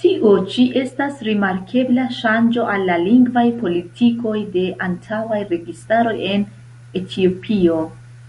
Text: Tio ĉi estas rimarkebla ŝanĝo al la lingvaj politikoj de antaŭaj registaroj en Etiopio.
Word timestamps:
Tio 0.00 0.32
ĉi 0.54 0.64
estas 0.80 1.22
rimarkebla 1.28 2.04
ŝanĝo 2.18 2.68
al 2.74 2.86
la 2.90 2.98
lingvaj 3.06 3.46
politikoj 3.64 4.38
de 4.60 4.68
antaŭaj 4.90 5.42
registaroj 5.56 6.18
en 6.38 6.50
Etiopio. 7.04 7.86